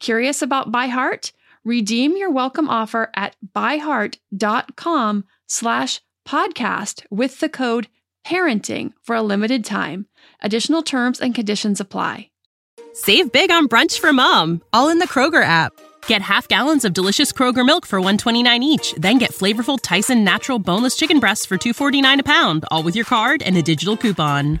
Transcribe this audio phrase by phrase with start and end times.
[0.00, 1.32] Curious about ByHeart?
[1.62, 7.86] Redeem your welcome offer at byheart.com slash podcast with the code
[8.26, 10.06] parenting for a limited time.
[10.42, 12.30] Additional terms and conditions apply.
[12.94, 15.72] Save big on brunch for mom, all in the Kroger app.
[16.06, 20.58] Get half gallons of delicious Kroger milk for 129 each, then get flavorful Tyson natural
[20.58, 24.60] boneless chicken breasts for 249 a pound, all with your card and a digital coupon.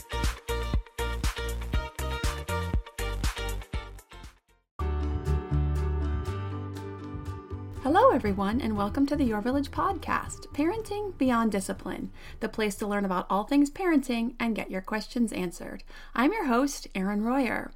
[7.83, 12.85] Hello, everyone, and welcome to the Your Village podcast, Parenting Beyond Discipline, the place to
[12.85, 15.83] learn about all things parenting and get your questions answered.
[16.13, 17.71] I'm your host, Erin Royer.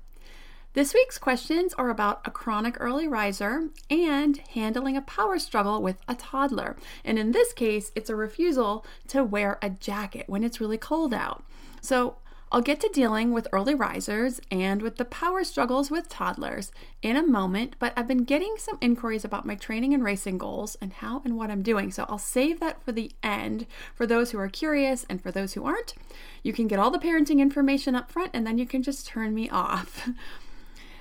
[0.74, 5.98] This week's questions are about a chronic early riser and handling a power struggle with
[6.08, 6.78] a toddler.
[7.04, 11.16] And in this case, it's a refusal to wear a jacket when it's really cold
[11.16, 11.44] out.
[11.82, 12.18] So,
[12.56, 16.72] I'll get to dealing with early risers and with the power struggles with toddlers
[17.02, 20.78] in a moment, but I've been getting some inquiries about my training and racing goals
[20.80, 21.92] and how and what I'm doing.
[21.92, 25.52] So I'll save that for the end for those who are curious and for those
[25.56, 25.96] who aren't.
[26.44, 29.36] You can get all the parenting information up front and then you can just turn
[29.36, 30.08] me off.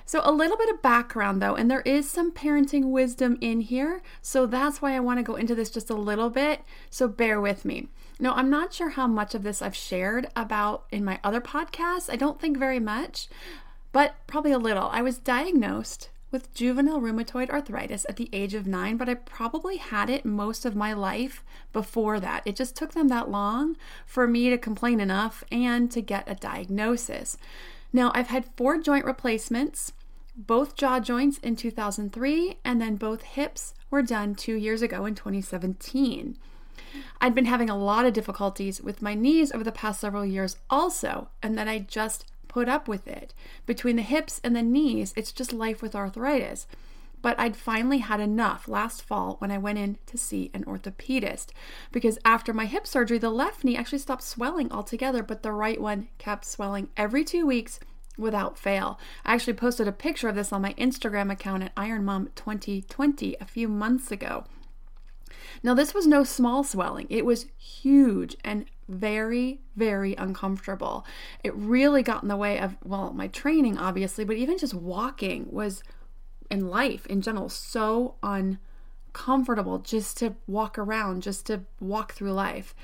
[0.05, 4.01] So, a little bit of background though, and there is some parenting wisdom in here.
[4.21, 6.61] So, that's why I want to go into this just a little bit.
[6.89, 7.87] So, bear with me.
[8.19, 12.09] No, I'm not sure how much of this I've shared about in my other podcasts.
[12.09, 13.27] I don't think very much,
[13.91, 14.87] but probably a little.
[14.91, 19.77] I was diagnosed with juvenile rheumatoid arthritis at the age of nine, but I probably
[19.77, 22.43] had it most of my life before that.
[22.45, 26.35] It just took them that long for me to complain enough and to get a
[26.35, 27.37] diagnosis.
[27.95, 29.93] Now, I've had four joint replacements,
[30.35, 35.15] both jaw joints in 2003, and then both hips were done two years ago in
[35.15, 36.37] 2017.
[37.21, 40.57] I'd been having a lot of difficulties with my knees over the past several years,
[40.69, 43.33] also, and then I just put up with it.
[43.65, 46.67] Between the hips and the knees, it's just life with arthritis.
[47.25, 51.47] But I'd finally had enough last fall when I went in to see an orthopedist
[51.91, 55.81] because after my hip surgery, the left knee actually stopped swelling altogether, but the right
[55.81, 57.79] one kept swelling every two weeks
[58.15, 58.99] without fail.
[59.25, 63.69] I actually posted a picture of this on my Instagram account at IronMom2020 a few
[63.69, 64.43] months ago.
[65.63, 71.07] Now, this was no small swelling, it was huge and very, very uncomfortable.
[71.43, 75.47] It really got in the way of, well, my training, obviously, but even just walking
[75.49, 75.81] was
[76.49, 82.75] in life in general so uncomfortable just to walk around, just to walk through life.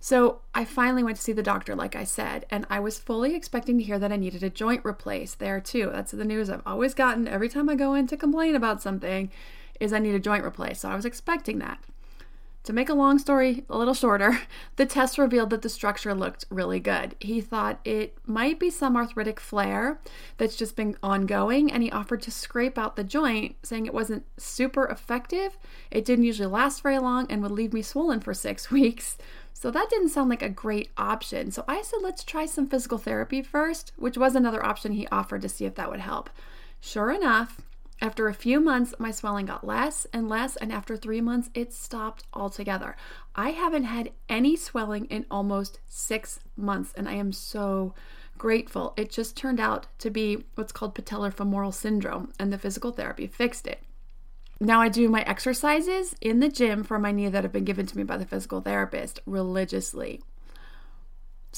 [0.00, 3.34] So I finally went to see the doctor, like I said, and I was fully
[3.34, 5.90] expecting to hear that I needed a joint replaced there too.
[5.92, 9.30] That's the news I've always gotten every time I go in to complain about something
[9.80, 10.82] is I need a joint replaced.
[10.82, 11.82] So I was expecting that.
[12.68, 14.42] To make a long story a little shorter,
[14.76, 17.14] the test revealed that the structure looked really good.
[17.18, 19.98] He thought it might be some arthritic flare
[20.36, 24.26] that's just been ongoing, and he offered to scrape out the joint, saying it wasn't
[24.36, 25.56] super effective.
[25.90, 29.16] It didn't usually last very long and would leave me swollen for six weeks.
[29.54, 31.50] So that didn't sound like a great option.
[31.50, 35.40] So I said, let's try some physical therapy first, which was another option he offered
[35.40, 36.28] to see if that would help.
[36.82, 37.62] Sure enough,
[38.00, 41.72] after a few months, my swelling got less and less, and after three months, it
[41.72, 42.96] stopped altogether.
[43.34, 47.94] I haven't had any swelling in almost six months, and I am so
[48.36, 48.94] grateful.
[48.96, 53.26] It just turned out to be what's called patellar femoral syndrome, and the physical therapy
[53.26, 53.82] fixed it.
[54.60, 57.86] Now, I do my exercises in the gym for my knee that have been given
[57.86, 60.22] to me by the physical therapist religiously.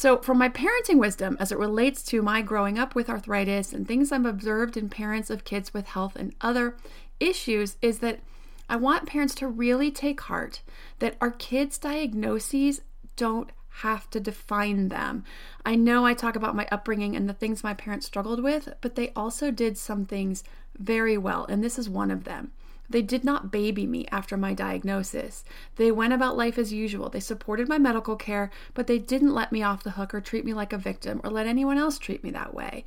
[0.00, 3.86] So, from my parenting wisdom as it relates to my growing up with arthritis and
[3.86, 6.74] things I've observed in parents of kids with health and other
[7.20, 8.20] issues, is that
[8.66, 10.62] I want parents to really take heart
[11.00, 12.80] that our kids' diagnoses
[13.16, 13.52] don't
[13.82, 15.22] have to define them.
[15.66, 18.94] I know I talk about my upbringing and the things my parents struggled with, but
[18.94, 20.44] they also did some things
[20.78, 22.52] very well, and this is one of them.
[22.90, 25.44] They did not baby me after my diagnosis.
[25.76, 27.08] They went about life as usual.
[27.08, 30.44] They supported my medical care, but they didn't let me off the hook or treat
[30.44, 32.84] me like a victim or let anyone else treat me that way.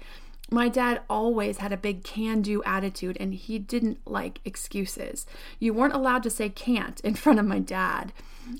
[0.51, 5.25] My dad always had a big can do attitude and he didn't like excuses.
[5.57, 8.11] You weren't allowed to say can't in front of my dad.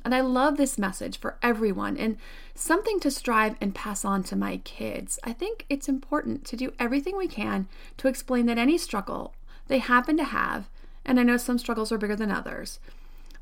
[0.05, 2.15] And I love this message for everyone and
[2.55, 5.19] something to strive and pass on to my kids.
[5.25, 7.67] I think it's important to do everything we can
[7.97, 9.33] to explain that any struggle
[9.67, 10.69] they happen to have
[11.05, 12.79] and I know some struggles are bigger than others.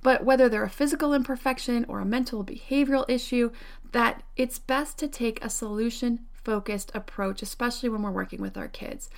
[0.03, 3.51] But whether they're a physical imperfection or a mental behavioral issue,
[3.91, 8.67] that it's best to take a solution focused approach, especially when we're working with our
[8.67, 9.09] kids.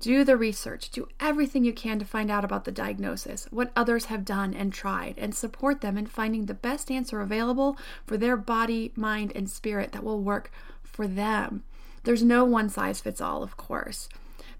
[0.00, 4.06] Do the research, do everything you can to find out about the diagnosis, what others
[4.06, 8.36] have done and tried, and support them in finding the best answer available for their
[8.36, 10.50] body, mind, and spirit that will work
[10.82, 11.62] for them.
[12.02, 14.08] There's no one size fits all, of course.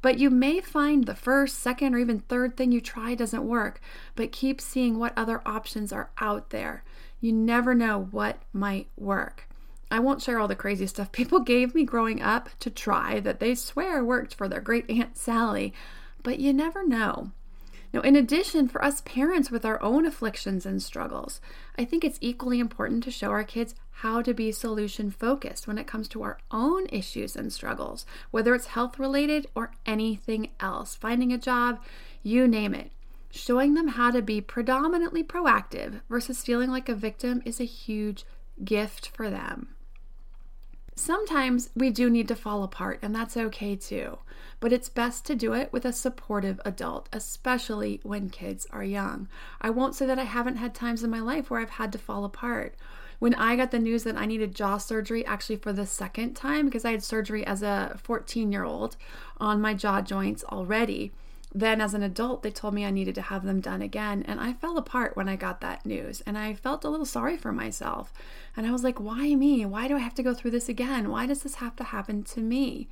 [0.04, 3.80] But you may find the first, second, or even third thing you try doesn't work,
[4.16, 6.84] but keep seeing what other options are out there.
[7.22, 9.48] You never know what might work.
[9.90, 13.40] I won't share all the crazy stuff people gave me growing up to try that
[13.40, 15.72] they swear worked for their great Aunt Sally,
[16.22, 17.30] but you never know.
[17.94, 21.40] Now, in addition, for us parents with our own afflictions and struggles,
[21.78, 25.78] I think it's equally important to show our kids how to be solution focused when
[25.78, 30.96] it comes to our own issues and struggles, whether it's health related or anything else,
[30.96, 31.80] finding a job,
[32.24, 32.90] you name it.
[33.30, 38.24] Showing them how to be predominantly proactive versus feeling like a victim is a huge
[38.64, 39.68] gift for them.
[40.96, 44.18] Sometimes we do need to fall apart, and that's okay too.
[44.60, 49.28] But it's best to do it with a supportive adult, especially when kids are young.
[49.60, 51.98] I won't say that I haven't had times in my life where I've had to
[51.98, 52.76] fall apart.
[53.18, 56.66] When I got the news that I needed jaw surgery, actually for the second time,
[56.66, 58.96] because I had surgery as a 14 year old
[59.38, 61.12] on my jaw joints already,
[61.54, 64.40] then as an adult they told me i needed to have them done again and
[64.40, 67.52] i fell apart when i got that news and i felt a little sorry for
[67.52, 68.12] myself
[68.56, 71.10] and i was like why me why do i have to go through this again
[71.10, 72.88] why does this have to happen to me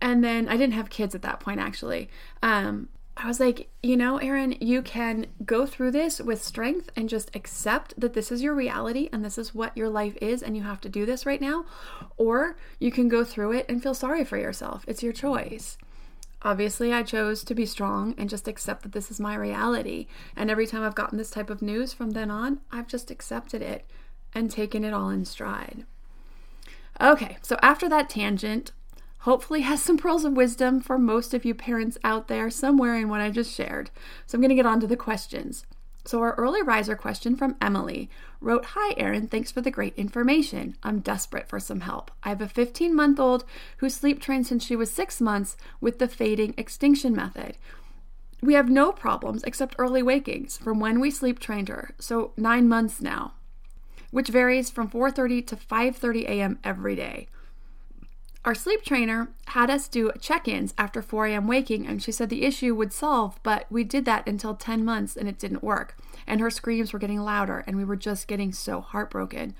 [0.00, 2.08] and then i didn't have kids at that point actually
[2.42, 7.08] um, I was like, you know, Erin, you can go through this with strength and
[7.08, 10.56] just accept that this is your reality and this is what your life is and
[10.56, 11.64] you have to do this right now.
[12.16, 14.84] Or you can go through it and feel sorry for yourself.
[14.88, 15.78] It's your choice.
[16.44, 20.06] Obviously, I chose to be strong and just accept that this is my reality.
[20.36, 23.62] And every time I've gotten this type of news from then on, I've just accepted
[23.62, 23.86] it
[24.34, 25.86] and taken it all in stride.
[27.00, 28.72] Okay, so after that tangent,
[29.20, 33.08] hopefully has some pearls of wisdom for most of you parents out there somewhere in
[33.08, 33.90] what I just shared.
[34.26, 35.64] So I'm going to get on to the questions.
[36.06, 38.10] So, our early riser question from Emily
[38.40, 39.26] wrote Hi, Erin.
[39.26, 40.76] Thanks for the great information.
[40.82, 42.10] I'm desperate for some help.
[42.22, 43.44] I have a 15 month old
[43.78, 47.56] who sleep trained since she was six months with the fading extinction method.
[48.42, 52.68] We have no problems except early wakings from when we sleep trained her, so nine
[52.68, 53.32] months now,
[54.10, 56.58] which varies from 4:30 to 5:30 a.m.
[56.62, 57.28] every day.
[58.44, 61.46] Our sleep trainer had us do check ins after 4 a.m.
[61.46, 65.16] waking, and she said the issue would solve, but we did that until 10 months
[65.16, 65.96] and it didn't work.
[66.26, 69.54] And her screams were getting louder, and we were just getting so heartbroken.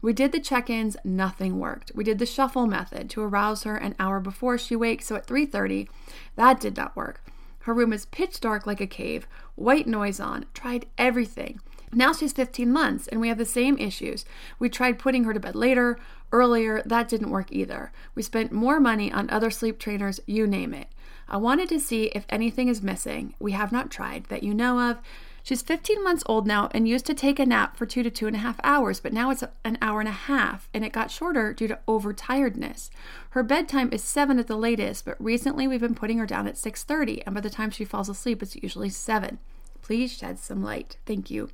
[0.00, 1.92] We did the check ins, nothing worked.
[1.94, 5.26] We did the shuffle method to arouse her an hour before she wakes, so at
[5.26, 5.88] 3:30,
[6.36, 7.22] that did not work.
[7.60, 11.60] Her room is pitch dark like a cave, white noise on, tried everything.
[11.94, 14.24] Now she's 15 months and we have the same issues.
[14.58, 15.98] We tried putting her to bed later,
[16.32, 17.92] earlier, that didn't work either.
[18.14, 20.88] We spent more money on other sleep trainers, you name it.
[21.28, 23.34] I wanted to see if anything is missing.
[23.38, 24.98] We have not tried that you know of.
[25.42, 28.26] She's 15 months old now and used to take a nap for two to two
[28.26, 31.10] and a half hours, but now it's an hour and a half, and it got
[31.10, 32.90] shorter due to overtiredness.
[33.30, 36.56] Her bedtime is seven at the latest, but recently we've been putting her down at
[36.56, 39.40] 6:30, and by the time she falls asleep, it's usually seven.
[39.82, 40.96] Please shed some light.
[41.06, 41.50] Thank you.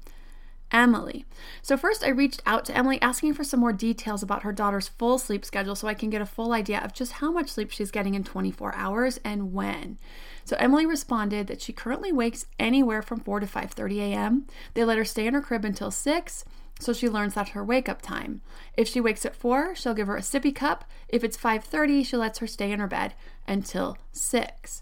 [0.70, 1.24] Emily.
[1.62, 4.88] So, first, I reached out to Emily asking for some more details about her daughter's
[4.88, 7.70] full sleep schedule so I can get a full idea of just how much sleep
[7.70, 9.98] she's getting in 24 hours and when.
[10.44, 14.46] So, Emily responded that she currently wakes anywhere from 4 to 5:30 a.m.
[14.74, 16.44] They let her stay in her crib until 6,
[16.80, 18.40] so she learns that's her wake up time.
[18.76, 20.84] If she wakes at 4, she'll give her a sippy cup.
[21.08, 23.14] If it's 5:30, she lets her stay in her bed
[23.46, 24.80] until 6.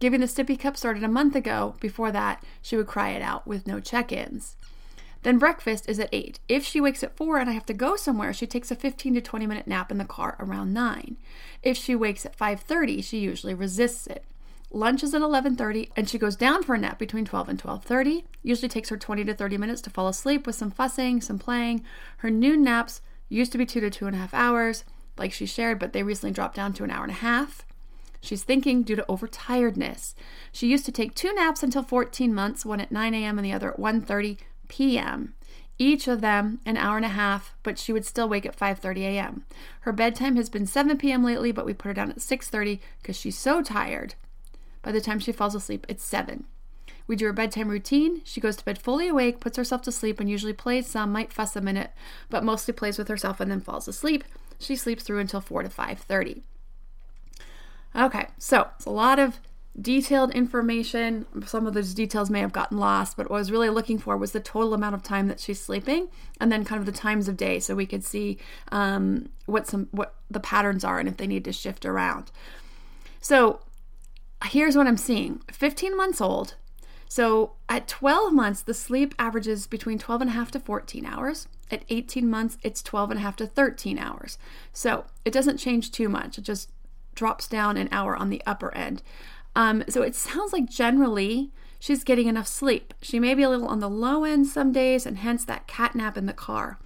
[0.00, 1.74] Giving the sippy cup started a month ago.
[1.80, 4.56] Before that, she would cry it out with no check-ins.
[5.22, 6.38] Then breakfast is at 8.
[6.48, 9.14] If she wakes at 4 and I have to go somewhere, she takes a 15
[9.14, 11.16] to 20 minute nap in the car around 9.
[11.62, 14.24] If she wakes at 5:30, she usually resists it.
[14.70, 18.24] Lunch is at 11:30 and she goes down for a nap between 12 and 12:30.
[18.42, 21.82] Usually takes her 20 to 30 minutes to fall asleep with some fussing, some playing.
[22.18, 24.84] Her noon naps used to be two to two and a half hours,
[25.16, 27.64] like she shared, but they recently dropped down to an hour and a half.
[28.20, 30.14] She's thinking due to overtiredness.
[30.52, 33.38] She used to take two naps until 14 months, one at 9 a.m.
[33.38, 35.34] and the other at 1:30 p.m.
[35.78, 38.98] Each of them an hour and a half, but she would still wake at 5:30
[39.00, 39.44] a.m.
[39.80, 41.22] Her bedtime has been 7 p.m.
[41.24, 44.14] lately, but we put her down at 6:30 because she's so tired.
[44.82, 46.44] By the time she falls asleep, it's 7.
[47.06, 48.20] We do her bedtime routine.
[48.24, 51.32] She goes to bed fully awake, puts herself to sleep, and usually plays some, might
[51.32, 51.92] fuss a minute,
[52.28, 54.24] but mostly plays with herself and then falls asleep.
[54.58, 56.42] She sleeps through until 4 to 5:30.
[57.96, 59.40] Okay, so it's a lot of
[59.80, 61.26] detailed information.
[61.46, 64.16] Some of those details may have gotten lost, but what I was really looking for
[64.16, 66.08] was the total amount of time that she's sleeping,
[66.40, 68.38] and then kind of the times of day, so we could see
[68.72, 72.30] um, what some what the patterns are and if they need to shift around.
[73.20, 73.60] So
[74.46, 76.54] here's what I'm seeing: 15 months old.
[77.10, 81.48] So at 12 months, the sleep averages between 12 and a half to 14 hours.
[81.70, 84.36] At 18 months, it's 12 and a half to 13 hours.
[84.74, 86.36] So it doesn't change too much.
[86.36, 86.70] It just
[87.14, 89.02] drops down an hour on the upper end.
[89.54, 92.94] Um, so it sounds like generally she's getting enough sleep.
[93.02, 95.94] She may be a little on the low end some days, and hence that cat
[95.94, 96.78] nap in the car.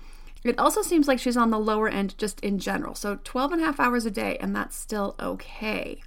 [0.44, 2.94] It also seems like she's on the lower end just in general.
[2.94, 6.02] So 12 and a half hours a day, and that's still okay.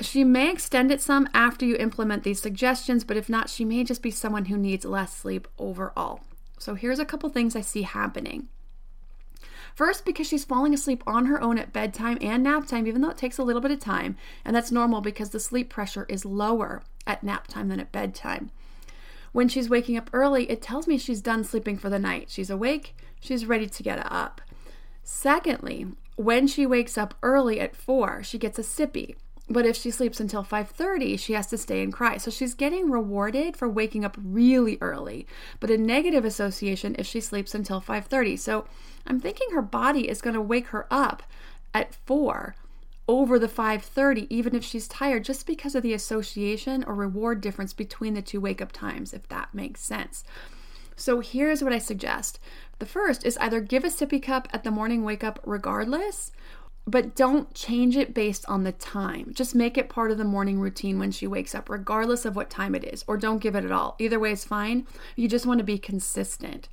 [0.00, 3.84] She may extend it some after you implement these suggestions, but if not, she may
[3.84, 6.20] just be someone who needs less sleep overall.
[6.58, 8.48] So here's a couple things I see happening.
[9.74, 13.10] First, because she's falling asleep on her own at bedtime and nap time, even though
[13.10, 14.16] it takes a little bit of time.
[14.44, 18.50] And that's normal because the sleep pressure is lower at nap time than at bedtime.
[19.32, 22.30] When she's waking up early, it tells me she's done sleeping for the night.
[22.30, 24.40] She's awake, she's ready to get up.
[25.02, 25.86] Secondly,
[26.16, 29.14] when she wakes up early at 4, she gets a sippy.
[29.52, 32.18] But if she sleeps until 5:30, she has to stay and cry.
[32.18, 35.26] So she's getting rewarded for waking up really early,
[35.58, 38.36] but a negative association if she sleeps until 5:30.
[38.36, 38.64] So
[39.06, 41.24] I'm thinking her body is going to wake her up
[41.74, 42.54] at 4
[43.08, 47.72] over the 5:30 even if she's tired just because of the association or reward difference
[47.72, 50.22] between the two wake up times if that makes sense.
[50.94, 52.38] So here's what I suggest.
[52.78, 56.30] The first is either give a sippy cup at the morning wake up regardless
[56.86, 59.32] but don't change it based on the time.
[59.34, 62.50] Just make it part of the morning routine when she wakes up, regardless of what
[62.50, 63.96] time it is, or don't give it at all.
[63.98, 64.86] Either way is fine.
[65.16, 66.68] You just want to be consistent.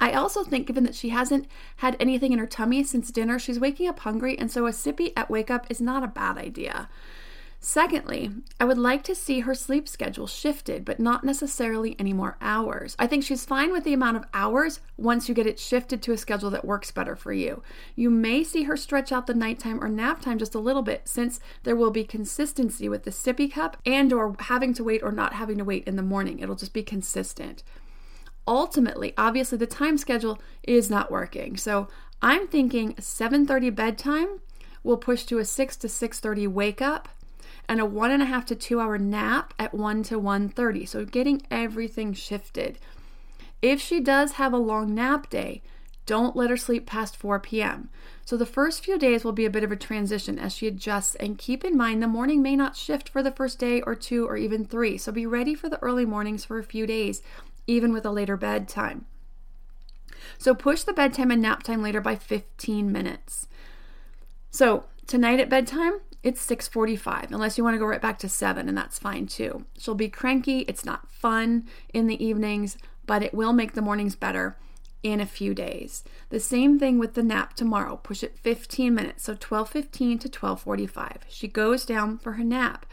[0.00, 3.60] I also think, given that she hasn't had anything in her tummy since dinner, she's
[3.60, 6.88] waking up hungry, and so a sippy at wake up is not a bad idea.
[7.64, 8.28] Secondly,
[8.58, 12.96] I would like to see her sleep schedule shifted, but not necessarily any more hours.
[12.98, 16.12] I think she's fine with the amount of hours once you get it shifted to
[16.12, 17.62] a schedule that works better for you.
[17.94, 21.02] You may see her stretch out the nighttime or nap time just a little bit
[21.06, 25.12] since there will be consistency with the sippy cup and or having to wait or
[25.12, 26.40] not having to wait in the morning.
[26.40, 27.62] It'll just be consistent.
[28.44, 31.56] Ultimately, obviously the time schedule is not working.
[31.56, 31.86] So,
[32.20, 34.40] I'm thinking 7:30 bedtime
[34.82, 37.08] will push to a 6 to 6:30 wake up
[37.68, 41.04] and a one and a half to two hour nap at 1 to 1.30 so
[41.04, 42.78] getting everything shifted
[43.60, 45.62] if she does have a long nap day
[46.04, 47.88] don't let her sleep past 4 p.m.
[48.24, 51.14] So, the first few days will be a bit of a transition as she adjusts,
[51.16, 54.26] and keep in mind the morning may not shift for the first day or two
[54.26, 54.98] or even three.
[54.98, 57.22] So, be ready for the early mornings for a few days,
[57.66, 59.06] even with a later bedtime.
[60.38, 63.46] So, push the bedtime and nap time later by 15 minutes.
[64.50, 68.68] So, tonight at bedtime, it's 6:45 unless you want to go right back to 7
[68.68, 69.64] and that's fine too.
[69.78, 74.14] She'll be cranky, it's not fun in the evenings, but it will make the mornings
[74.14, 74.56] better
[75.02, 76.04] in a few days.
[76.30, 77.96] The same thing with the nap tomorrow.
[77.96, 81.22] Push it 15 minutes, so 12:15 to 12:45.
[81.28, 82.86] She goes down for her nap.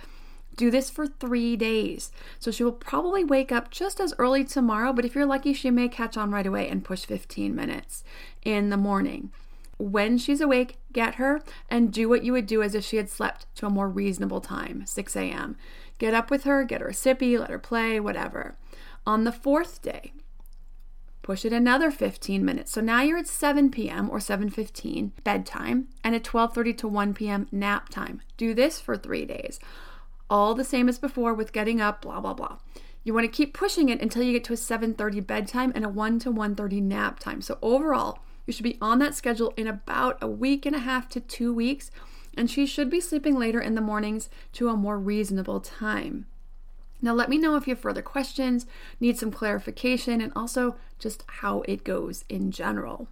[0.55, 2.12] Do this for 3 days.
[2.39, 5.69] So she will probably wake up just as early tomorrow, but if you're lucky she
[5.69, 8.03] may catch on right away and push 15 minutes
[8.43, 9.31] in the morning
[9.79, 13.09] when she's awake, get her and do what you would do as if she had
[13.09, 15.55] slept to a more reasonable time, 6 a.m.
[15.98, 18.57] Get up with her, get her a sippy, let her play, whatever.
[19.07, 20.12] On the fourth day,
[21.21, 22.71] push it another 15 minutes.
[22.74, 24.09] So now you're at 7 p.m.
[24.09, 27.48] or 7:15 bedtime and at 12:30 to 1 p.m.
[27.51, 28.21] nap time.
[28.36, 29.59] Do this for 3 days.
[30.29, 32.57] All the same as before with getting up, blah blah blah.
[33.03, 35.89] You want to keep pushing it until you get to a 7:30 bedtime and a
[35.89, 37.41] 1 to 1:30 nap time.
[37.41, 38.19] So overall,
[38.50, 41.53] you should be on that schedule in about a week and a half to two
[41.53, 41.91] weeks,
[42.36, 46.25] and she should be sleeping later in the mornings to a more reasonable time.
[47.00, 48.65] Now, let me know if you have further questions,
[49.00, 53.08] need some clarification, and also just how it goes in general.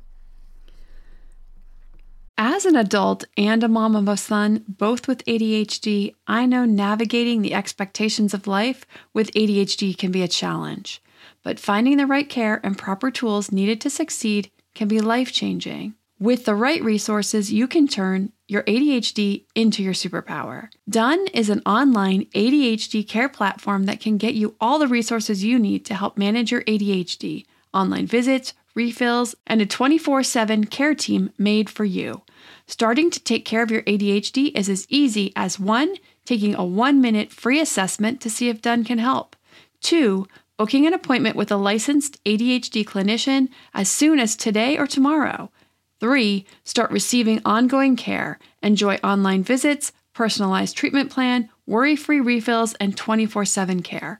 [2.35, 7.43] As an adult and a mom of a son, both with ADHD, I know navigating
[7.43, 10.99] the expectations of life with ADHD can be a challenge.
[11.43, 15.95] But finding the right care and proper tools needed to succeed can be life changing.
[16.19, 20.69] With the right resources, you can turn your ADHD into your superpower.
[20.89, 25.59] Done is an online ADHD care platform that can get you all the resources you
[25.59, 31.31] need to help manage your ADHD online visits, refills, and a 24 7 care team
[31.37, 32.21] made for you.
[32.65, 37.01] Starting to take care of your ADHD is as easy as one, taking a one
[37.01, 39.35] minute free assessment to see if Done can help,
[39.81, 40.27] two,
[40.57, 45.51] booking an appointment with a licensed ADHD clinician as soon as today or tomorrow,
[45.99, 52.97] three, start receiving ongoing care, enjoy online visits, personalized treatment plan, worry free refills, and
[52.97, 54.19] 24 7 care.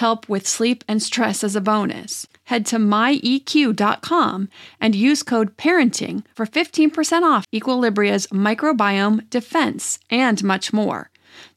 [0.00, 2.26] help with sleep and stress as a bonus.
[2.44, 4.48] Head to myeq.com
[4.80, 11.10] and use code parenting for 15% off Equilibria's microbiome defense and much more.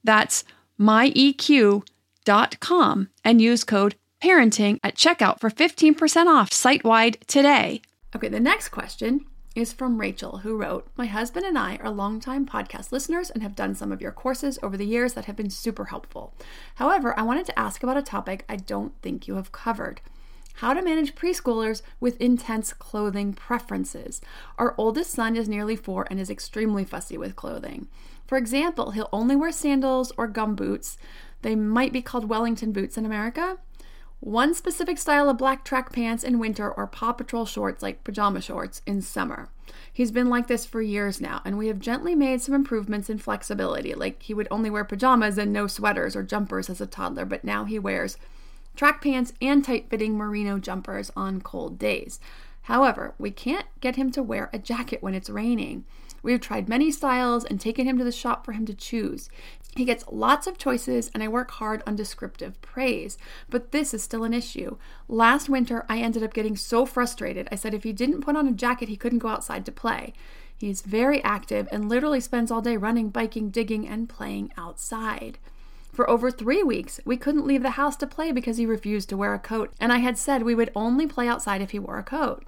[0.04, 0.44] That's
[0.80, 1.88] myeq.com
[3.24, 7.82] and use code parenting at checkout for 15% off site wide today.
[8.16, 12.46] Okay, the next question is from Rachel, who wrote My husband and I are longtime
[12.46, 15.50] podcast listeners and have done some of your courses over the years that have been
[15.50, 16.34] super helpful.
[16.76, 20.02] However, I wanted to ask about a topic I don't think you have covered
[20.58, 24.22] how to manage preschoolers with intense clothing preferences.
[24.58, 27.88] Our oldest son is nearly four and is extremely fussy with clothing.
[28.28, 30.98] For example, he'll only wear sandals or gum boots.
[31.42, 33.58] They might be called Wellington boots in America
[34.24, 38.40] one specific style of black track pants in winter or Paw Patrol shorts like pajama
[38.40, 39.50] shorts in summer.
[39.92, 43.18] He's been like this for years now, and we have gently made some improvements in
[43.18, 43.94] flexibility.
[43.94, 47.44] Like he would only wear pajamas and no sweaters or jumpers as a toddler, but
[47.44, 48.18] now he wears
[48.78, 52.22] track pants and tight fitting merino jumpers on cold days.
[52.64, 55.84] However, we can't get him to wear a jacket when it's raining.
[56.24, 59.30] We have tried many styles and taken him to the shop for him to choose.
[59.76, 63.18] He gets lots of choices, and I work hard on descriptive praise.
[63.50, 64.78] But this is still an issue.
[65.08, 67.48] Last winter, I ended up getting so frustrated.
[67.52, 70.14] I said if he didn't put on a jacket, he couldn't go outside to play.
[70.58, 75.40] He's very active and literally spends all day running, biking, digging, and playing outside.
[75.94, 79.18] For over three weeks, we couldn't leave the house to play because he refused to
[79.18, 82.00] wear a coat, and I had said we would only play outside if he wore
[82.00, 82.44] a coat.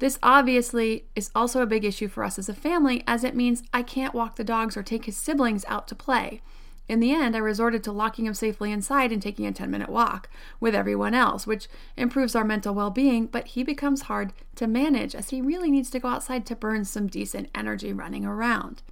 [0.00, 3.62] This obviously is also a big issue for us as a family, as it means
[3.72, 6.42] I can't walk the dogs or take his siblings out to play.
[6.88, 9.88] In the end, I resorted to locking him safely inside and taking a 10 minute
[9.88, 14.66] walk with everyone else, which improves our mental well being, but he becomes hard to
[14.66, 18.82] manage as he really needs to go outside to burn some decent energy running around.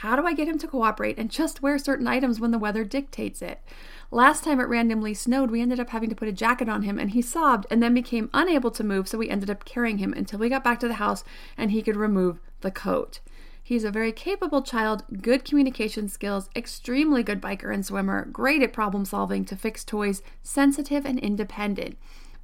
[0.00, 2.84] How do I get him to cooperate and just wear certain items when the weather
[2.84, 3.62] dictates it?
[4.10, 6.98] Last time it randomly snowed, we ended up having to put a jacket on him
[6.98, 10.12] and he sobbed and then became unable to move, so we ended up carrying him
[10.12, 11.24] until we got back to the house
[11.56, 13.20] and he could remove the coat.
[13.62, 18.74] He's a very capable child, good communication skills, extremely good biker and swimmer, great at
[18.74, 21.96] problem solving to fix toys, sensitive and independent.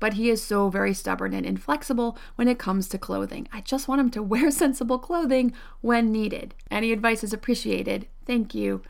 [0.02, 3.46] But he is so very stubborn and inflexible when it comes to clothing.
[3.52, 6.56] I just want him to wear sensible clothing when needed.
[6.72, 8.08] Any advice is appreciated.
[8.26, 8.82] Thank you,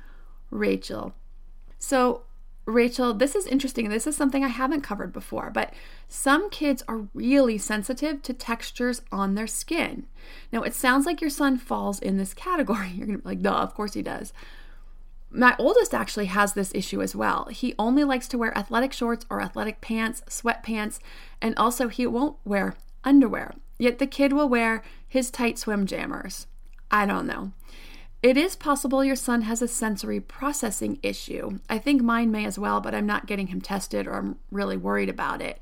[0.50, 1.12] Rachel.
[1.78, 2.22] So,
[2.64, 3.90] Rachel, this is interesting.
[3.90, 5.74] This is something I haven't covered before, but
[6.08, 10.06] some kids are really sensitive to textures on their skin.
[10.50, 12.88] Now, it sounds like your son falls in this category.
[12.94, 14.32] You're going to be like, duh, of course he does.
[15.34, 17.46] My oldest actually has this issue as well.
[17.46, 20.98] He only likes to wear athletic shorts or athletic pants, sweatpants,
[21.40, 23.54] and also he won't wear underwear.
[23.78, 26.46] Yet the kid will wear his tight swim jammers.
[26.90, 27.52] I don't know.
[28.22, 31.58] It is possible your son has a sensory processing issue.
[31.68, 34.76] I think mine may as well, but I'm not getting him tested or I'm really
[34.76, 35.60] worried about it.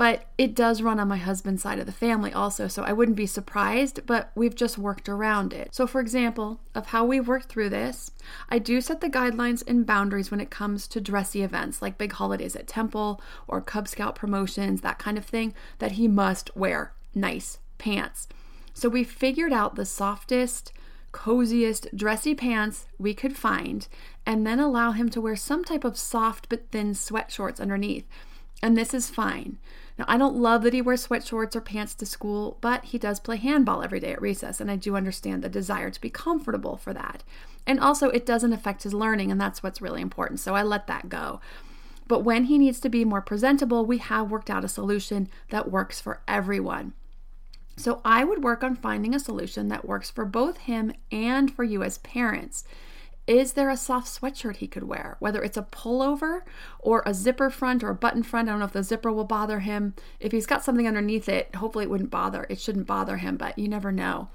[0.00, 3.18] But it does run on my husband's side of the family also, so I wouldn't
[3.18, 5.74] be surprised, but we've just worked around it.
[5.74, 8.10] So, for example, of how we've worked through this,
[8.48, 12.12] I do set the guidelines and boundaries when it comes to dressy events like big
[12.12, 16.94] holidays at temple or Cub Scout promotions, that kind of thing, that he must wear
[17.14, 18.26] nice pants.
[18.72, 20.72] So, we figured out the softest,
[21.12, 23.86] coziest, dressy pants we could find,
[24.24, 28.06] and then allow him to wear some type of soft but thin sweat shorts underneath.
[28.62, 29.58] And this is fine.
[29.98, 32.98] Now, I don't love that he wears sweat shorts or pants to school, but he
[32.98, 36.08] does play handball every day at recess, and I do understand the desire to be
[36.08, 37.22] comfortable for that.
[37.66, 40.86] And also, it doesn't affect his learning, and that's what's really important, so I let
[40.86, 41.40] that go.
[42.08, 45.70] But when he needs to be more presentable, we have worked out a solution that
[45.70, 46.94] works for everyone.
[47.76, 51.62] So I would work on finding a solution that works for both him and for
[51.62, 52.64] you as parents.
[53.30, 55.16] Is there a soft sweatshirt he could wear?
[55.20, 56.40] Whether it's a pullover
[56.80, 58.48] or a zipper front or a button front.
[58.48, 59.94] I don't know if the zipper will bother him.
[60.18, 62.44] If he's got something underneath it, hopefully it wouldn't bother.
[62.50, 64.30] It shouldn't bother him, but you never know.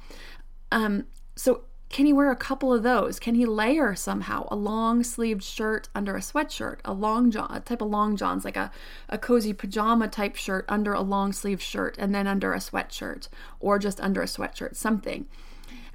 [0.71, 3.19] Um, so can he wear a couple of those?
[3.19, 7.59] Can he layer somehow a long sleeved shirt under a sweatshirt, a long john, a
[7.59, 8.71] type of long johns, like a,
[9.09, 13.27] a cozy pajama type shirt under a long sleeved shirt and then under a sweatshirt
[13.59, 15.27] or just under a sweatshirt, something.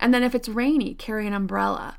[0.00, 1.98] And then if it's rainy, carry an umbrella.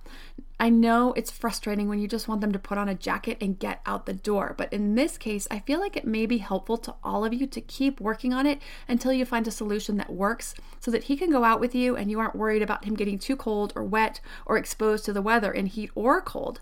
[0.62, 3.58] I know it's frustrating when you just want them to put on a jacket and
[3.58, 6.78] get out the door, but in this case, I feel like it may be helpful
[6.78, 10.14] to all of you to keep working on it until you find a solution that
[10.14, 12.94] works so that he can go out with you and you aren't worried about him
[12.94, 16.62] getting too cold or wet or exposed to the weather in heat or cold,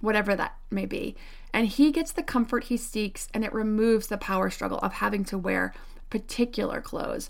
[0.00, 1.14] whatever that may be.
[1.52, 5.26] And he gets the comfort he seeks and it removes the power struggle of having
[5.26, 5.74] to wear
[6.08, 7.28] particular clothes.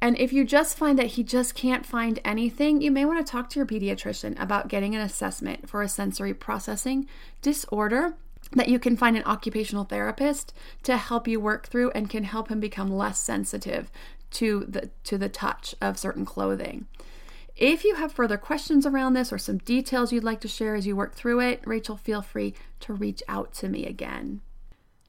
[0.00, 3.30] And if you just find that he just can't find anything, you may want to
[3.30, 7.06] talk to your pediatrician about getting an assessment for a sensory processing
[7.42, 8.14] disorder
[8.52, 12.48] that you can find an occupational therapist to help you work through and can help
[12.48, 13.90] him become less sensitive
[14.30, 16.86] to the to the touch of certain clothing.
[17.56, 20.86] If you have further questions around this or some details you'd like to share as
[20.86, 24.40] you work through it, Rachel, feel free to reach out to me again.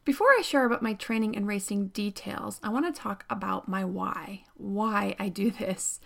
[0.04, 3.86] Before I share about my training and racing details, I want to talk about my
[3.86, 6.00] why, why I do this.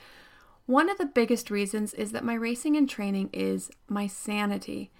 [0.65, 4.91] One of the biggest reasons is that my racing and training is my sanity.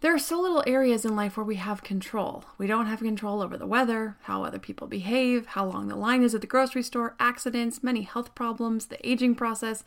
[0.00, 2.44] There are so little areas in life where we have control.
[2.58, 6.22] We don't have control over the weather, how other people behave, how long the line
[6.22, 9.82] is at the grocery store, accidents, many health problems, the aging process.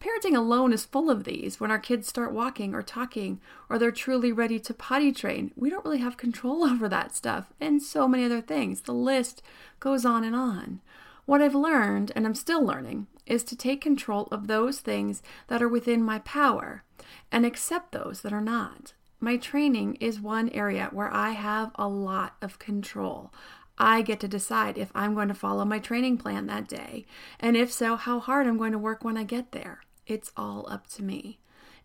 [0.00, 1.58] Parenting alone is full of these.
[1.58, 5.70] When our kids start walking or talking, or they're truly ready to potty train, we
[5.70, 8.82] don't really have control over that stuff, and so many other things.
[8.82, 9.42] The list
[9.80, 10.80] goes on and on.
[11.24, 15.62] What I've learned, and I'm still learning, is to take control of those things that
[15.62, 16.84] are within my power
[17.32, 18.94] and accept those that are not.
[19.18, 23.32] My training is one area where I have a lot of control.
[23.78, 27.06] I get to decide if I'm going to follow my training plan that day,
[27.40, 29.80] and if so, how hard I'm going to work when I get there.
[30.06, 31.38] It's all up to me.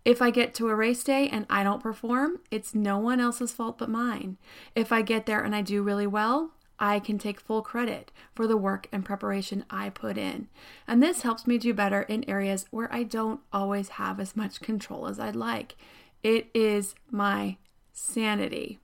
[0.04, 3.52] If I get to a race day and I don't perform, it's no one else's
[3.52, 4.38] fault but mine.
[4.76, 8.48] If I get there and I do really well, I can take full credit for
[8.48, 10.48] the work and preparation I put in.
[10.88, 14.62] And this helps me do better in areas where I don't always have as much
[14.62, 15.76] control as I'd like.
[16.24, 17.58] It is my
[17.94, 18.80] sanity.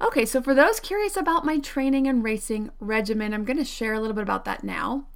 [0.00, 3.92] Okay, so for those curious about my training and racing regimen, I'm going to share
[3.92, 5.06] a little bit about that now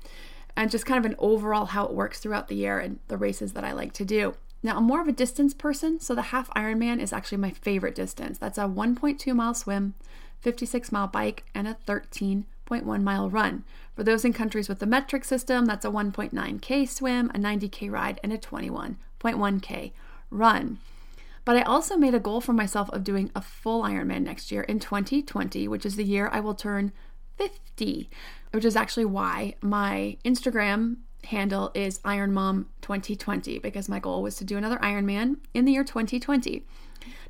[0.58, 3.52] and just kind of an overall how it works throughout the year and the races
[3.52, 4.34] that I like to do.
[4.60, 7.94] Now, I'm more of a distance person, so the half Ironman is actually my favorite
[7.94, 8.38] distance.
[8.38, 9.94] That's a 1.2 mile swim,
[10.40, 13.62] 56 mile bike, and a 13.1 mile run.
[13.94, 18.18] For those in countries with the metric system, that's a 1.9k swim, a 90k ride,
[18.24, 19.92] and a 21.1k
[20.28, 20.78] run.
[21.44, 24.62] But I also made a goal for myself of doing a full Ironman next year
[24.62, 26.92] in 2020, which is the year I will turn
[27.38, 28.10] 50
[28.52, 34.36] which is actually why my Instagram handle is Iron Mom 2020 because my goal was
[34.36, 36.64] to do another Ironman in the year 2020.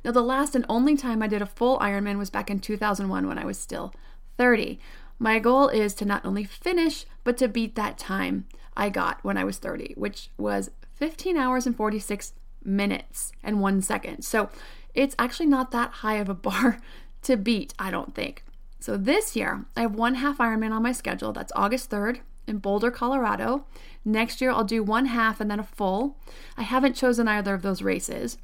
[0.03, 3.27] Now, the last and only time I did a full Ironman was back in 2001
[3.27, 3.93] when I was still
[4.37, 4.79] 30.
[5.17, 9.37] My goal is to not only finish, but to beat that time I got when
[9.37, 14.23] I was 30, which was 15 hours and 46 minutes and one second.
[14.23, 14.49] So
[14.93, 16.79] it's actually not that high of a bar
[17.23, 18.43] to beat, I don't think.
[18.79, 21.33] So this year, I have one half Ironman on my schedule.
[21.33, 23.65] That's August 3rd in Boulder, Colorado.
[24.05, 26.17] Next year, I'll do one half and then a full.
[26.57, 28.37] I haven't chosen either of those races.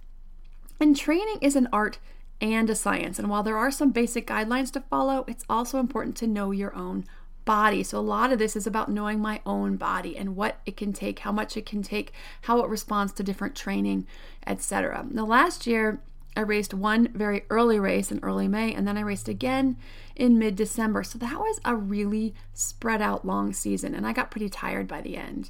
[0.79, 1.99] And training is an art
[2.41, 3.17] and a science.
[3.17, 6.75] And while there are some basic guidelines to follow, it's also important to know your
[6.75, 7.05] own
[7.45, 7.83] body.
[7.83, 10.91] So a lot of this is about knowing my own body and what it can
[10.91, 14.05] take, how much it can take, how it responds to different training,
[14.45, 15.05] etc.
[15.09, 16.01] The last year
[16.35, 19.77] I raced one very early race in early May and then I raced again
[20.15, 21.03] in mid December.
[21.03, 25.01] So that was a really spread out long season and I got pretty tired by
[25.01, 25.49] the end.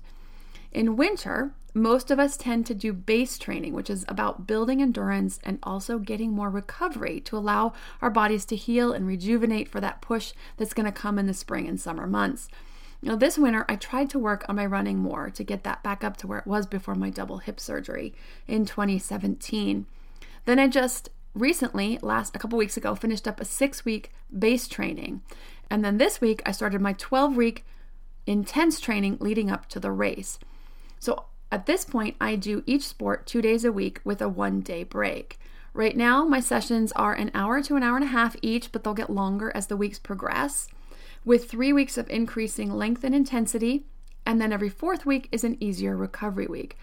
[0.71, 5.39] In winter, most of us tend to do base training, which is about building endurance
[5.43, 10.01] and also getting more recovery to allow our bodies to heal and rejuvenate for that
[10.01, 12.47] push that's going to come in the spring and summer months.
[13.01, 16.03] Now, this winter, I tried to work on my running more to get that back
[16.03, 18.13] up to where it was before my double hip surgery
[18.47, 19.85] in 2017.
[20.45, 24.67] Then I just recently, last a couple weeks ago, finished up a six week base
[24.67, 25.21] training.
[25.69, 27.65] And then this week, I started my 12 week
[28.25, 30.39] intense training leading up to the race.
[30.99, 34.62] So at this point, I do each sport two days a week with a one
[34.62, 35.39] day break.
[35.73, 38.84] Right now, my sessions are an hour to an hour and a half each, but
[38.84, 40.69] they'll get longer as the weeks progress,
[41.25, 43.86] with three weeks of increasing length and intensity.
[44.25, 46.77] And then every fourth week is an easier recovery week.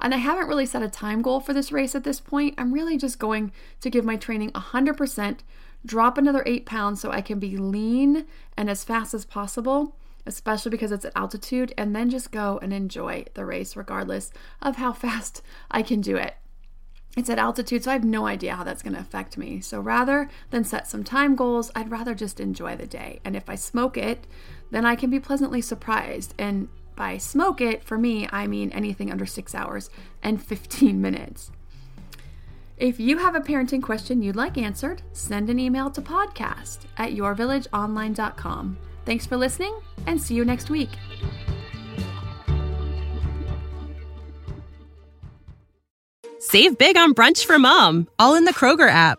[0.00, 2.54] And I haven't really set a time goal for this race at this point.
[2.56, 5.38] I'm really just going to give my training 100%,
[5.84, 10.70] drop another eight pounds so I can be lean and as fast as possible especially
[10.70, 14.92] because it's at altitude, and then just go and enjoy the race regardless of how
[15.06, 16.36] fast I can do it.
[17.16, 19.60] It's at altitude, so I have no idea how that's going to affect me.
[19.60, 23.20] So rather than set some time goals, I'd rather just enjoy the day.
[23.24, 24.28] And if I smoke it,
[24.70, 26.34] then I can be pleasantly surprised.
[26.38, 26.68] And
[27.00, 29.88] by smoke it, for me, I mean anything under six hours
[30.22, 31.50] and 15 minutes.
[32.76, 37.12] If you have a parenting question you'd like answered, send an email to podcast at
[37.12, 38.76] yourvillageonline.com.
[39.06, 39.74] Thanks for listening
[40.06, 40.90] and see you next week.
[46.38, 49.18] Save big on brunch for mom, all in the Kroger app.